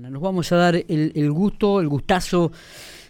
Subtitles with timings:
[0.00, 2.52] Nos vamos a dar el, gusto, el gustazo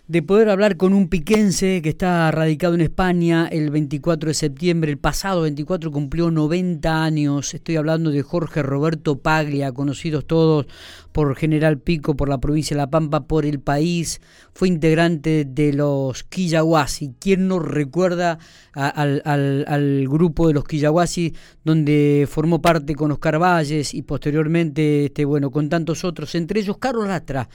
[0.08, 4.90] de poder hablar con un piquense que está radicado en España el 24 de septiembre.
[4.90, 7.52] El pasado 24 cumplió 90 años.
[7.52, 10.66] Estoy hablando de Jorge Roberto Paglia, conocidos todos
[11.12, 14.22] por General Pico, por la provincia de La Pampa, por el país.
[14.54, 17.12] Fue integrante de los Quillahuasi.
[17.18, 18.38] ¿Quién no recuerda
[18.72, 21.34] al, al, grupo de los Quillahuasi,
[21.64, 26.78] donde formó parte con Oscar Valles y posteriormente, este, bueno, con tantos otros, entre ellos
[26.78, 27.46] Carlos Lastra,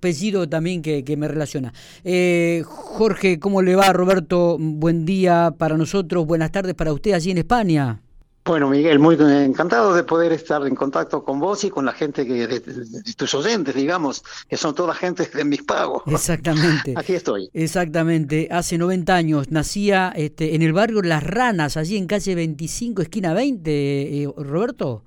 [0.00, 1.74] apellido también que, me relaciona.
[2.04, 3.92] Eh, Jorge, ¿cómo le va?
[3.92, 8.00] Roberto, buen día para nosotros, buenas tardes para usted allí en España.
[8.46, 12.26] Bueno, Miguel, muy encantado de poder estar en contacto con vos y con la gente
[12.26, 12.60] que de,
[13.14, 16.02] tus oyentes, digamos, que son toda gente de mis pagos.
[16.06, 16.94] Exactamente.
[16.96, 17.50] Aquí estoy.
[17.52, 18.48] Exactamente.
[18.50, 23.34] Hace 90 años nacía este, en el barrio Las Ranas, allí en calle 25, esquina
[23.34, 25.04] 20, eh, Roberto.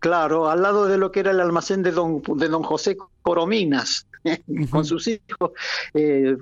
[0.00, 2.96] Claro, al lado de lo que era el almacén de don, de don José
[3.28, 4.06] Corominas,
[4.70, 5.50] con sus hijos.
[5.92, 6.34] Eh,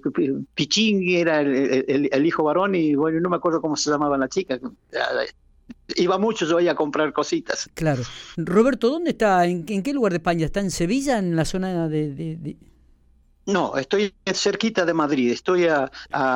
[0.55, 4.61] Pichín era el, hijo varón y bueno, no me acuerdo cómo se llamaba la chica.
[5.97, 7.69] Iba mucho yo ahí a comprar cositas.
[7.75, 8.05] Claro.
[8.37, 9.45] Roberto, ¿dónde está?
[9.47, 10.47] ¿En, qué lugar de España?
[10.47, 12.57] ¿Está en Sevilla, en la zona de...
[13.47, 15.91] No, estoy cerquita de Madrid, estoy a,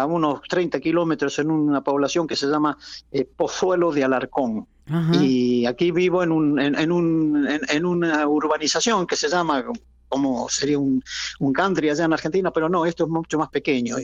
[0.06, 2.76] unos 30 kilómetros en una población que se llama
[3.12, 4.66] eh, Pozuelo de Alarcón.
[5.12, 9.64] Y aquí vivo en, un, en, un, en, una urbanización que se llama
[10.10, 11.02] como sería un,
[11.38, 13.96] un country allá en Argentina, pero no, esto es mucho más pequeño.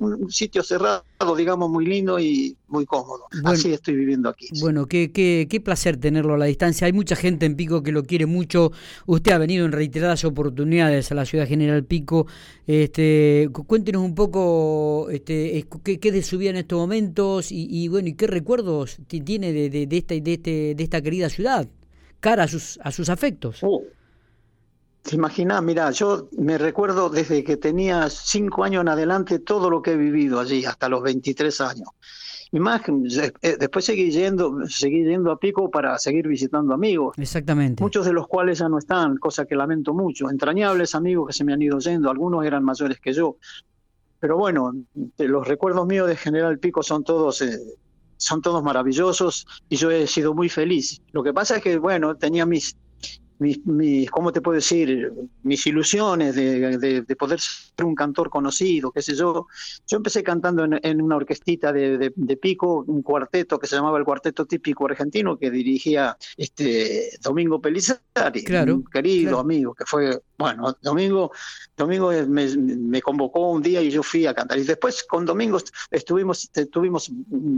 [0.00, 1.04] Un sitio cerrado,
[1.36, 3.26] digamos, muy lindo y muy cómodo.
[3.44, 4.48] Así estoy viviendo aquí.
[4.60, 6.86] Bueno, qué, qué, qué placer tenerlo a la distancia.
[6.86, 8.72] Hay mucha gente en Pico que lo quiere mucho.
[9.04, 12.26] Usted ha venido en reiteradas oportunidades a la ciudad General Pico.
[12.66, 18.08] Este, cuéntenos un poco este, qué, qué de su vida en estos momentos y, bueno,
[18.08, 21.68] y qué recuerdos tiene de, de, esta, de, este, de esta querida ciudad
[22.20, 23.58] cara a sus, a sus afectos.
[23.62, 23.82] Oh,
[25.08, 29.80] te imaginas, mira, yo me recuerdo desde que tenía cinco años en adelante todo lo
[29.80, 31.88] que he vivido allí, hasta los 23 años.
[32.52, 37.16] Y más, eh, después seguí yendo, seguí yendo a Pico para seguir visitando amigos.
[37.18, 37.82] Exactamente.
[37.82, 40.28] Muchos de los cuales ya no están, cosa que lamento mucho.
[40.28, 43.36] Entrañables amigos que se me han ido yendo, algunos eran mayores que yo.
[44.20, 44.72] Pero bueno,
[45.16, 47.58] los recuerdos míos de General Pico son todos, eh,
[48.18, 51.00] son todos maravillosos y yo he sido muy feliz.
[51.12, 52.76] Lo que pasa es que, bueno, tenía mis,
[53.38, 55.12] mis, mis, ¿cómo te puedo decir?
[55.42, 59.46] Mis ilusiones de, de, poder ser un cantor conocido, qué sé yo.
[59.86, 63.98] Yo empecé cantando en, en una orquestita de, de, pico, un cuarteto que se llamaba
[63.98, 70.76] el Cuarteto Típico Argentino, que dirigía este Domingo Pelizari, un querido amigo, que fue, bueno,
[70.82, 71.30] Domingo,
[71.76, 74.58] Domingo me, me, convocó un día y yo fui a cantar.
[74.58, 75.58] Y después con Domingo
[75.90, 77.10] estuvimos, tuvimos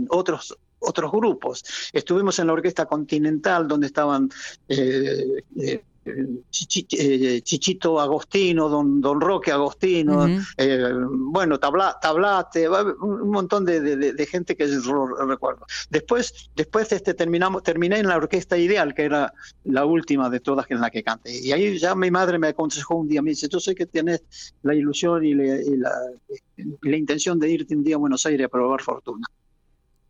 [0.09, 1.65] otros otros grupos.
[1.93, 4.31] Estuvimos en la Orquesta Continental, donde estaban
[4.69, 10.27] eh, eh, eh, Chichito Agostino, don, don Roque Agostino,
[11.11, 14.67] bueno, Tablate, un montón de, gente que
[15.29, 15.67] recuerdo.
[15.91, 19.33] Después, después este, terminamos, terminé en la Orquesta Ideal, que era
[19.65, 21.39] la última de todas en la que canté.
[21.39, 24.23] Y ahí ya mi madre me aconsejó un día, me dice, yo sé que tienes
[24.63, 25.95] la ilusión y, la,
[26.83, 29.27] la intención de irte un día a Buenos Aires a probar fortuna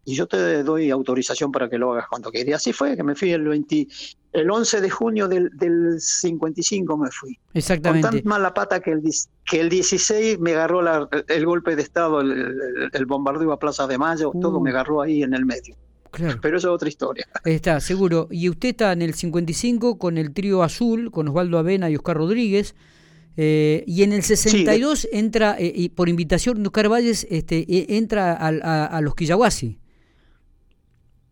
[0.04, 2.48] y yo te doy autorización para que lo hagas cuando quieras.
[2.48, 3.86] Y así fue, que me fui el 20,
[4.32, 7.38] el 11 de junio del, del 55 me fui.
[7.54, 8.08] Exactamente.
[8.08, 9.02] Con tan mala pata que el,
[9.44, 13.98] que el 16 me agarró la, el golpe de Estado, el, bombardeo a Plaza de
[13.98, 14.60] Mayo, todo uh.
[14.60, 15.76] me agarró ahí en el medio.
[16.10, 16.38] Claro.
[16.42, 17.28] Pero eso es otra historia.
[17.44, 18.26] Está, seguro.
[18.30, 22.16] Y usted está en el 55 con el trío azul, con Osvaldo Avena y Oscar
[22.16, 22.74] Rodríguez.
[23.36, 27.86] Eh, y en el 62 entra, eh, y por invitación de Oscar Valles, este, eh,
[27.90, 29.79] entra a, a los Quillahuasi.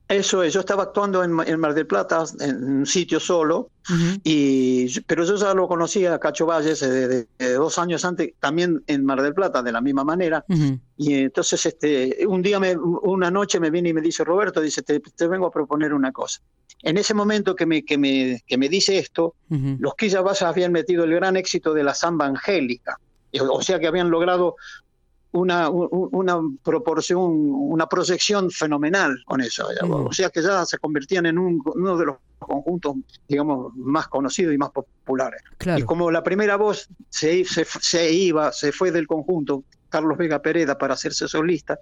[0.08, 3.70] Eso es, yo estaba actuando en, Mar del Plata, en un sitio solo,
[4.24, 9.04] y, pero yo ya lo conocía a Cacho Valles de, dos años antes, también en
[9.04, 10.46] Mar del Plata, de la misma manera.
[10.96, 14.82] Y entonces este, un día, me, una noche me viene y me dice, Roberto, dice,
[14.82, 16.40] te, vengo a proponer una cosa.
[16.82, 21.04] En ese momento que me, que me, que me dice esto, los Quilla habían metido
[21.04, 22.98] el gran éxito de la samba angélica.
[23.50, 24.56] O sea que habían logrado
[25.32, 29.68] una, una proporción, una proyección fenomenal con eso.
[29.82, 30.06] Mm.
[30.06, 32.96] O sea que ya se convertían en uno de los conjuntos,
[33.28, 35.42] digamos, más conocidos y más populares.
[35.76, 40.78] Y como la primera voz se, se, iba, se fue del conjunto, Carlos Vega Pereda,
[40.78, 41.78] para hacerse solista,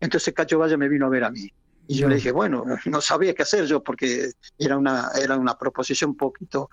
[0.00, 1.48] entonces Cacho Valle me vino a ver a mí.
[1.86, 5.56] Y yo le dije, bueno, no sabía qué hacer yo porque era una, era una
[5.56, 6.70] proposición un poquito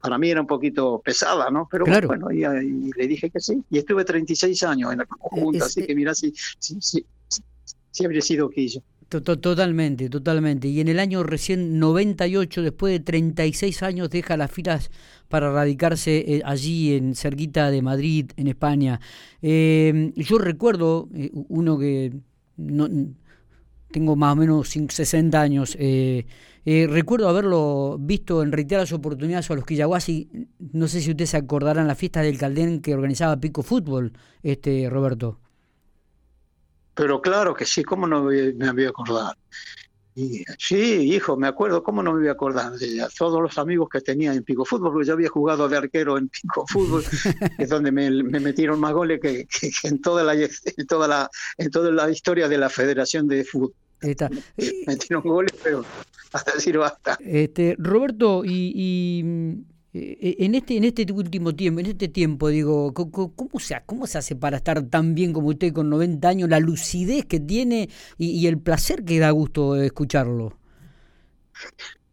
[0.00, 1.68] para mí era un poquito pesada, ¿no?
[1.70, 3.62] Pero bueno, y, le dije que sí.
[3.70, 7.04] Y estuve 36 años en el conjunto, así que mira, sí, sí, sí,
[7.90, 8.82] sí habría sido Quillo.
[9.08, 10.68] Totalmente, totalmente.
[10.68, 14.90] Y en el año recién 98, después de 36 años, deja las filas
[15.28, 19.00] para radicarse eh, allí en cerquita de Madrid, en España.
[19.40, 22.12] Eh, yo recuerdo eh, uno que
[22.56, 22.88] no,
[23.92, 25.76] tengo más o menos 60 años.
[26.64, 30.48] Recuerdo haberlo visto en reiteradas oportunidades a los Quillaguasi.
[30.72, 34.12] No sé si ustedes se acordarán la fiesta del Caldén que organizaba Pico Fútbol,
[34.42, 35.40] este Roberto.
[36.94, 39.34] Pero claro que sí, ¿cómo no me había acordado?
[40.16, 42.72] Y, sí, hijo, me acuerdo, ¿cómo no me voy a acordar?
[42.72, 46.16] De todos los amigos que tenía en Pico Fútbol, porque yo había jugado de arquero
[46.16, 47.02] en Pico Fútbol,
[47.58, 49.48] es donde me, metieron más goles que,
[49.82, 53.74] en, toda la, en, toda la, en toda la historia de la Federación de Fútbol.
[54.04, 54.30] Está.
[54.86, 55.84] metieron goles, pero
[56.32, 57.18] hasta decir basta.
[57.20, 59.64] Este, Roberto, y
[59.96, 64.18] eh, en este en este último tiempo, en este tiempo, digo, ¿cómo se, ¿cómo se
[64.18, 68.44] hace para estar tan bien como usted con 90 años, la lucidez que tiene y,
[68.48, 70.58] el placer que da gusto escucharlo?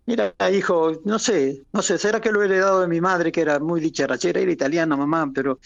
[0.05, 3.41] Mira, hijo, no sé, no sé, será que lo he heredado de mi madre, que
[3.41, 5.59] era muy dicharachera, era italiana, mamá, pero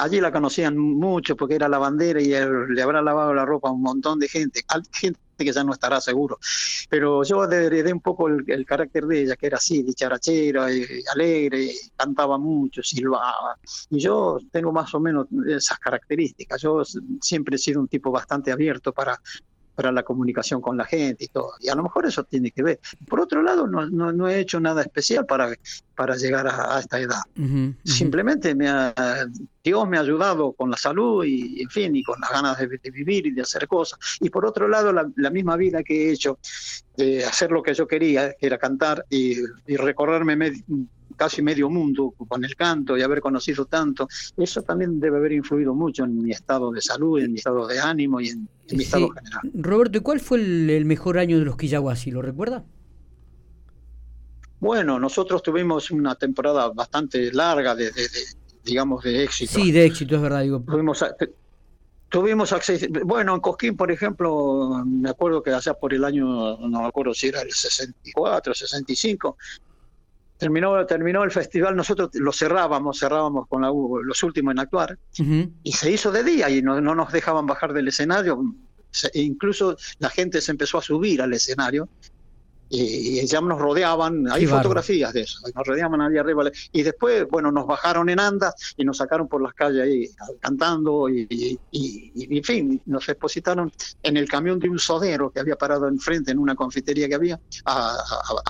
[0.00, 3.82] allí la conocían mucho porque era lavandera y le habrá lavado la ropa a un
[3.82, 4.62] montón de gente,
[4.92, 6.38] gente que ya no estará seguro.
[6.88, 11.70] Pero yo heredé un poco el, carácter de ella, que era así, dicharachera, y alegre,
[11.96, 13.56] cantaba mucho, silbaba.
[13.90, 16.62] Y yo tengo más o menos esas características.
[16.62, 16.82] Yo
[17.20, 19.20] siempre he sido un tipo bastante abierto para
[19.80, 21.52] para la comunicación con la gente y todo.
[21.58, 22.80] Y a lo mejor eso tiene que ver.
[23.08, 25.56] Por otro lado, no, no, he hecho nada especial para,
[25.94, 27.22] para llegar a, esta edad.
[27.82, 28.68] Simplemente me
[29.64, 32.90] Dios me ha ayudado con la salud y, en fin, y con las ganas de,
[32.90, 33.98] vivir y de hacer cosas.
[34.20, 36.38] Y por otro lado, la, misma vida que he hecho
[36.98, 40.36] de hacer lo que yo quería, que era cantar y, y recorrerme
[41.20, 44.08] casi medio mundo con el canto y haber conocido tanto,
[44.38, 47.78] eso también debe haber influido mucho en mi estado de salud, en mi estado de
[47.78, 49.42] ánimo y en, mi estado general.
[49.52, 52.10] Roberto, ¿y cuál fue el, mejor año de los Quillaguasi?
[52.10, 52.64] ¿Lo recuerda?
[54.60, 57.90] Bueno, nosotros tuvimos una temporada bastante larga de,
[58.64, 59.52] digamos, de éxito.
[59.52, 60.40] Sí, de éxito, es verdad.
[60.40, 60.60] Digo.
[60.60, 61.04] Tuvimos,
[62.08, 66.80] tuvimos acceso, bueno, en Cosquín, por ejemplo, me acuerdo que allá por el año, no
[66.80, 69.36] me acuerdo si era el 64, 65,
[70.40, 74.98] terminó, terminó el festival, nosotros lo cerrábamos, cerrábamos con los últimos en actuar,
[75.62, 78.42] y se hizo de día y no, no nos dejaban bajar del escenario.
[79.14, 81.88] incluso la gente se empezó a subir al escenario
[82.70, 86.44] y, ya nos rodeaban, hay fotografías de eso, nos rodeaban ahí arriba.
[86.72, 90.08] Y después, bueno, nos bajaron en andas y nos sacaron por las calles ahí
[90.38, 93.72] cantando y, en fin, nos depositaron
[94.02, 97.40] en el camión de un sodero que había parado enfrente en una confitería que había
[97.64, 97.96] a,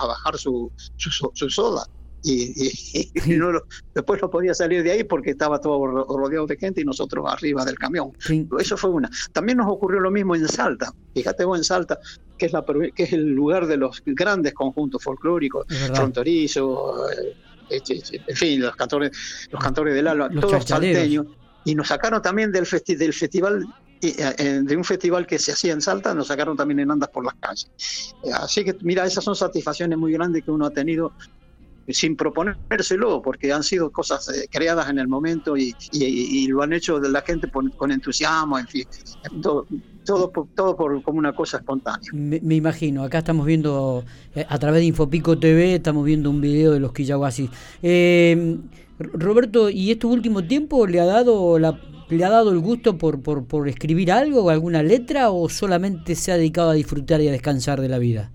[0.05, 1.87] bajar su, su soda
[2.23, 3.11] y,
[3.95, 7.65] después no podía salir de ahí porque estaba todo rodeado de gente y nosotros arriba
[7.65, 8.11] del camión.
[8.59, 9.09] Eso fue una.
[9.31, 10.93] También nos ocurrió lo mismo en Salta.
[11.13, 11.99] Fíjate vos en Salta,
[12.37, 12.63] que es, la,
[12.95, 17.35] que es el lugar de los grandes conjuntos folclóricos, fronterizo, eh,
[18.27, 19.11] en fin, los cantores,
[19.51, 21.27] los cantores del alba, todos salteños.
[21.63, 23.67] Y nos sacaron también del, del festival
[24.03, 27.23] eh, de un festival que se hacía en Salta, nos sacaron también en andas por
[27.23, 27.69] las calles.
[28.33, 31.13] Así que, mira, esas son satisfacciones muy grandes que uno ha tenido
[31.93, 35.75] sin proponérselo, porque han sido cosas eh, creadas en el momento y,
[36.47, 38.85] lo han hecho la gente con entusiasmo, en fin,
[39.41, 39.65] todo,
[40.05, 42.09] todo, todo por, como una cosa espontánea.
[42.13, 44.03] Me, imagino, acá estamos viendo,
[44.35, 47.49] eh, a través de Infopico TV, estamos viendo un video de los Quillaguasis.
[47.81, 48.57] Eh,
[48.99, 51.79] Roberto, ¿y este último tiempo le ha dado la,
[52.09, 56.31] le ha dado el gusto por, por, por escribir algo, alguna letra, o solamente se
[56.31, 58.31] ha dedicado a disfrutar y a descansar de la vida?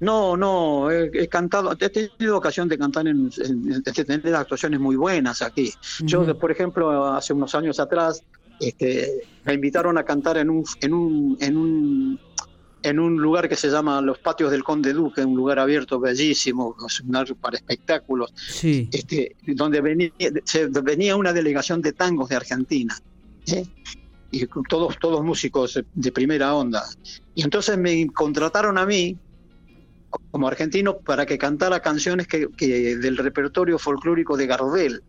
[0.00, 5.40] No, no, he, cantado, he tenido ocasión de cantar en, de tener actuaciones muy buenas
[5.40, 5.72] aquí.
[6.00, 8.22] Yo, por ejemplo, hace unos años atrás,
[8.60, 12.20] este, me invitaron a cantar en un, en un, en un,
[12.82, 16.76] en un lugar que se llama Los Patios del Conde Duque, un lugar abierto bellísimo,
[17.40, 18.90] para espectáculos, sí.
[18.92, 20.12] este, donde venía,
[20.82, 22.98] venía una delegación de tangos de Argentina.
[23.46, 23.64] ¿eh?
[24.30, 26.84] y todos todos músicos de primera onda
[27.34, 29.16] y entonces me contrataron a mí
[30.30, 32.48] como argentino para que cantara canciones que,
[32.96, 35.02] del repertorio folclórico de Gardel.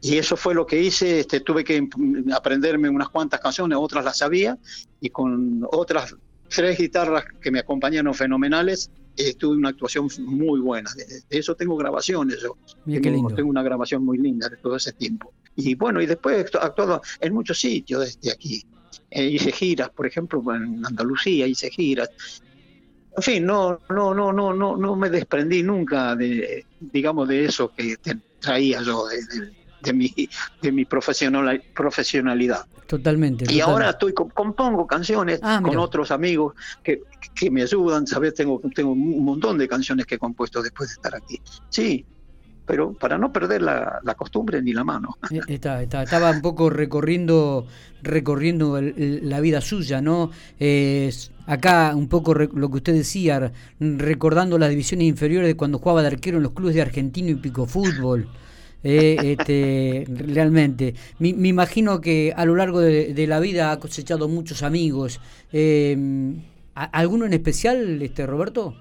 [0.00, 1.88] Y eso fue lo que hice, este, tuve que
[2.32, 4.56] aprenderme unas cuantas canciones, otras las sabía,
[5.00, 6.14] y con otras
[6.48, 10.90] tres guitarras que me acompañaron fenomenales, eh, tuve una actuación muy buena.
[10.94, 12.56] De, eso tengo grabaciones, yo
[12.86, 15.32] tengo, una grabación muy linda de todo ese tiempo.
[15.56, 18.64] Y bueno, y después he actuado en muchos sitios desde aquí.
[19.10, 22.10] Eh, hice giras, por ejemplo, en Andalucía hice giras,
[23.16, 27.70] en fin, no, no, no, no, no, no me desprendí nunca de, digamos, de eso
[27.74, 27.96] que
[28.40, 29.04] traía yo,
[29.82, 30.14] de mi,
[30.60, 32.64] de mi profesional, profesionalidad.
[32.86, 33.52] Totalmente.
[33.52, 37.02] Y ahora estoy compongo canciones ah, con otros amigos que,
[37.34, 38.34] que, me ayudan, ¿sabes?
[38.34, 41.40] Tengo, tengo un montón de canciones que he compuesto después de estar aquí.
[41.70, 42.04] Sí,
[42.66, 45.16] pero para no perder la, costumbre ni la mano.
[45.30, 47.66] Eh, está, estaba un poco recorriendo
[48.02, 50.30] recorriendo la vida suya, ¿no?
[51.46, 56.08] acá un poco lo que usted decía, recordando las divisiones inferiores de cuando jugaba de
[56.08, 58.28] arquero en los clubes de Argentino y Pico Fútbol.
[58.84, 64.62] Eh, este, realmente, me, imagino que a lo largo de, la vida ha cosechado muchos
[64.62, 65.20] amigos.
[65.52, 66.34] Eh,
[66.74, 68.74] ¿Alguno en especial, este Roberto?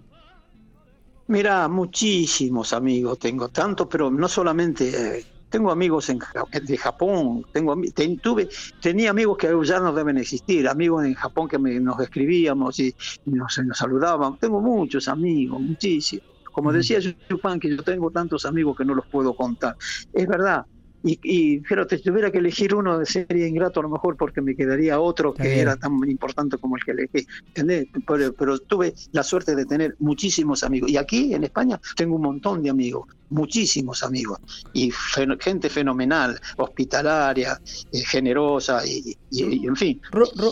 [1.31, 5.19] Mira, muchísimos amigos tengo, tanto, pero no solamente.
[5.19, 6.19] Eh, tengo amigos en,
[6.63, 7.73] de Japón, tengo
[8.21, 8.49] tuve,
[8.81, 12.93] tenía amigos que ya no deben existir, amigos en Japón que nos escribíamos y,
[13.25, 14.37] nos, nos saludaban.
[14.39, 16.25] Tengo muchos amigos, muchísimos.
[16.51, 19.77] Como decía Chupán, que yo tengo tantos amigos que no los puedo contar.
[20.11, 20.65] Es verdad,
[21.03, 24.41] y, y fíjate, si tuviera que elegir uno de sería ingrato a lo mejor porque
[24.41, 27.27] me quedaría otro que era tan importante como el que elegí.
[27.47, 27.87] ¿entendés?
[28.07, 30.89] Pero, pero, tuve la suerte de tener muchísimos amigos.
[30.89, 34.39] Y aquí en España tengo un montón de amigos muchísimos amigos
[34.73, 34.91] y
[35.39, 37.59] gente fenomenal, hospitalaria,
[37.91, 40.01] eh, generosa y, en fin,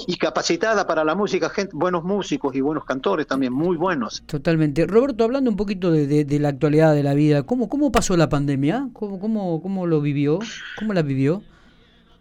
[0.07, 4.23] y capacitada para la música, gente, buenos músicos y buenos cantores también, muy buenos.
[4.25, 4.87] Totalmente.
[4.87, 8.89] Roberto, hablando un poquito de, la actualidad de la vida, ¿cómo, cómo pasó la pandemia?
[8.93, 10.38] ¿Cómo, cómo, cómo lo vivió?
[10.77, 11.43] ¿Cómo la vivió?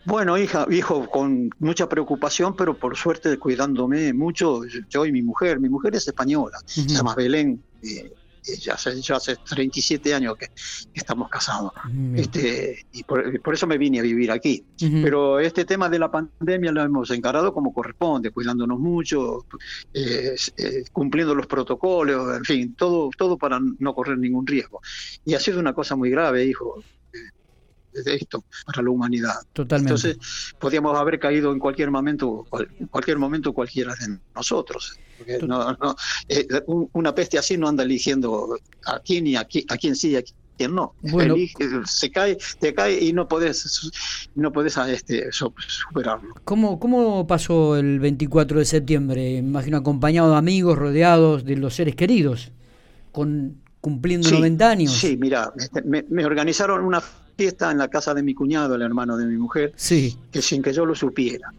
[0.04, 5.60] Bueno, hija, hijo, con mucha preocupación, pero por suerte cuidándome mucho, yo y mi mujer,
[5.60, 8.10] mi mujer es española, se llama Belén, eh,
[8.56, 10.50] ya hace, ya hace 37 años que,
[10.94, 11.72] estamos casados.
[12.14, 14.64] Este, y por, eso me vine a vivir aquí.
[14.78, 19.44] Pero este tema de la pandemia lo hemos encarado como corresponde, cuidándonos mucho,
[19.92, 24.80] eh, eh, cumpliendo los protocolos, en fin, todo, todo para no correr ningún riesgo.
[25.25, 26.82] Y ha sido una cosa muy grave, hijo
[28.02, 29.35] de esto para la humanidad.
[29.52, 29.95] Totalmente.
[29.95, 32.47] Entonces, podíamos haber caído en cualquier momento,
[32.78, 34.99] en cualquier momento cualquiera de nosotros.
[35.43, 35.97] no, no,
[36.28, 40.11] eh, una peste así no anda eligiendo a quién y a quién, a quién sí
[40.11, 40.95] y a quién no.
[41.02, 41.37] Bueno,
[41.85, 43.90] se cae, te cae y no puedes
[44.35, 46.35] no puedes este, superarlo.
[46.45, 49.37] ¿Cómo, ¿Cómo pasó el 24 de septiembre?
[49.37, 52.50] Imagino acompañado de amigos, rodeados de los seres queridos,
[53.12, 54.93] con cumpliendo 90 años.
[54.93, 57.00] Sí, mira, este, me organizaron una
[57.38, 60.18] fiesta en la casa de mi cuñado, el hermano de mi mujer, sí.
[60.33, 61.52] que sin que yo lo supiera.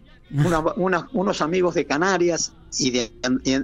[0.75, 3.11] unos amigos de Canarias y, de,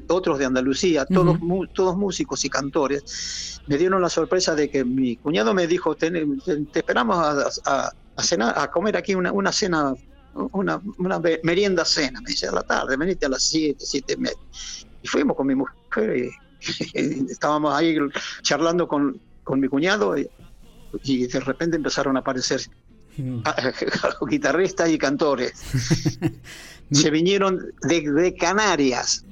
[0.07, 1.37] otros de Andalucía, todos,
[1.73, 6.09] todos músicos y cantores, me dieron la sorpresa de que mi cuñado me dijo, te,
[6.73, 7.17] esperamos
[7.65, 7.91] a,
[8.23, 9.93] cenar, a comer aquí una, una cena,
[10.53, 14.17] una, una, merienda cena, me dice a la tarde, venite a las 7, 7 y
[14.21, 14.37] media.
[15.03, 16.31] Y fuimos con mi mujer
[16.95, 17.97] y, estábamos ahí
[18.41, 20.29] charlando con, con mi cuñado y,
[21.03, 22.61] y de repente empezaron a aparecer
[23.17, 23.39] mm.
[24.29, 25.53] guitarristas y cantores.
[26.91, 29.25] Se vinieron de, Canarias.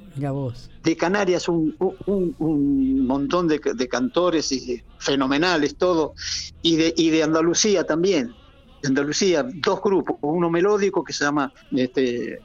[0.84, 1.76] De Canarias un,
[2.08, 6.14] un, montón de, cantores y fenomenales, todo.
[6.62, 8.34] Y de, y de Andalucía también.
[8.82, 10.18] De Andalucía, dos grupos.
[10.22, 12.40] Uno melódico que se llama este,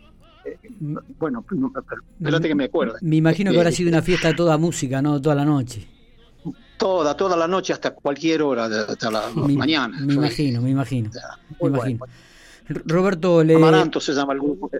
[0.79, 0.97] mm.
[1.19, 1.45] bueno,
[2.19, 2.97] espérate que me acuerdo.
[3.01, 5.21] Me imagino que habrá sido una fiesta de toda música, ¿no?
[5.21, 5.98] Toda la noche.
[6.79, 9.99] Toda, toda la noche hasta cualquier hora, hasta la mañana.
[10.01, 11.11] Me imagino, me imagino.
[11.61, 12.07] me imagino.
[12.69, 13.55] Roberto le...
[13.55, 14.71] Amaranto se llama el grupo.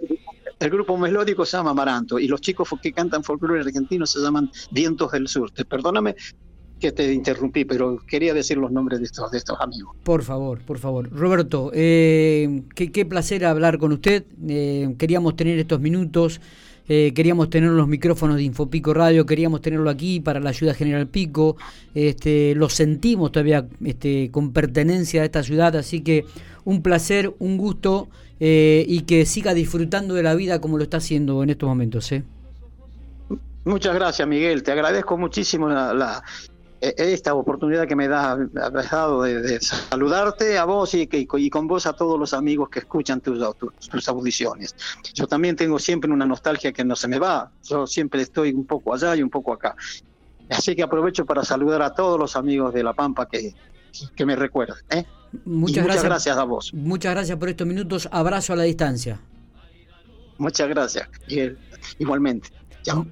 [0.61, 4.51] El grupo melódico se llama Amaranto y los chicos que cantan folclore argentino se llaman
[4.71, 5.53] Vientos del Sur.
[5.53, 6.17] Perdóname
[6.79, 9.97] que te interrumpí, pero quería decir los nombres de estos, de estos amigos.
[10.05, 11.11] Por favor, por favor.
[11.11, 14.25] Roberto, eh, qué, placer hablar con usted.
[14.49, 16.41] Eh, queríamos tener estos minutos
[16.89, 21.07] eh, queríamos tener los micrófonos de Infopico Radio, queríamos tenerlo aquí para la ayuda General
[21.07, 21.57] Pico,
[21.95, 26.25] este, lo sentimos todavía este, con pertenencia a esta ciudad, así que
[26.65, 28.09] un placer, un gusto
[28.41, 32.11] eh, y que siga disfrutando de la vida como lo está haciendo en estos momentos.
[32.13, 32.23] ¿eh?
[33.65, 34.63] Muchas gracias, Miguel.
[34.63, 36.23] Te agradezco muchísimo la,
[36.81, 41.93] esta oportunidad que me da dejado de, saludarte a vos y, y, con vos a
[41.93, 43.39] todos los amigos que escuchan tus,
[43.91, 44.75] tus, audiciones.
[45.15, 48.65] Yo también tengo siempre una nostalgia que no se me va, yo siempre estoy un
[48.65, 49.75] poco allá y un poco acá.
[50.51, 53.55] Así que aprovecho para saludar a todos los amigos de La Pampa que,
[54.15, 54.79] que me recuerdan.
[54.91, 55.05] ¿eh?
[55.45, 56.73] Muchas, gracias, gracias a vos.
[56.73, 58.09] Muchas gracias por estos minutos.
[58.11, 59.21] Abrazo a la distancia.
[60.39, 61.09] Muchas gracias.
[61.99, 62.49] igualmente.
[62.83, 63.07] Chao.